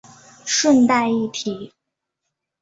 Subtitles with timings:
[0.47, 1.73] 顺带一提